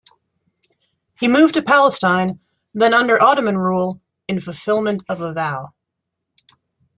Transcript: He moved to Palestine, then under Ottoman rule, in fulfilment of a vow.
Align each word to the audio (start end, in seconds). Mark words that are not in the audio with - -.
He 1.19 1.27
moved 1.27 1.53
to 1.53 1.61
Palestine, 1.61 2.39
then 2.73 2.91
under 2.91 3.21
Ottoman 3.21 3.59
rule, 3.59 4.01
in 4.27 4.39
fulfilment 4.39 5.03
of 5.07 5.21
a 5.21 5.31
vow. 5.31 5.75